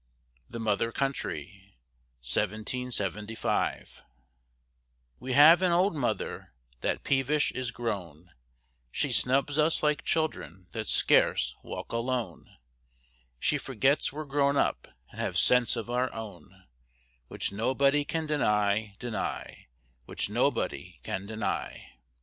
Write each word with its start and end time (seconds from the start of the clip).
THE 0.49 0.59
MOTHER 0.59 0.91
COUNTRY 0.91 1.77
We 2.33 2.41
have 2.43 2.55
an 5.61 5.71
old 5.71 5.95
mother 5.95 6.53
that 6.79 7.03
peevish 7.03 7.51
is 7.51 7.69
grown; 7.69 8.31
She 8.89 9.11
snubs 9.11 9.59
us 9.59 9.83
like 9.83 10.03
children 10.03 10.65
that 10.71 10.87
scarce 10.87 11.53
walk 11.61 11.91
alone; 11.91 12.49
She 13.37 13.59
forgets 13.59 14.11
we're 14.11 14.25
grown 14.25 14.57
up 14.57 14.87
and 15.11 15.21
have 15.21 15.37
sense 15.37 15.75
of 15.75 15.87
our 15.87 16.11
own; 16.15 16.63
Which 17.27 17.51
nobody 17.51 18.03
can 18.03 18.25
deny, 18.25 18.95
deny, 18.97 19.67
Which 20.05 20.31
nobody 20.31 20.99
can 21.03 21.27
deny. 21.27 21.91